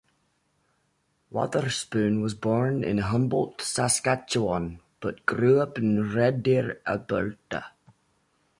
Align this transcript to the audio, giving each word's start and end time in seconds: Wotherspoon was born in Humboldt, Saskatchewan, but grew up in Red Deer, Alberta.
Wotherspoon 1.29 2.23
was 2.23 2.33
born 2.33 2.83
in 2.83 2.97
Humboldt, 2.97 3.61
Saskatchewan, 3.61 4.79
but 4.99 5.27
grew 5.27 5.61
up 5.61 5.77
in 5.77 6.11
Red 6.15 6.41
Deer, 6.41 6.81
Alberta. 6.87 7.65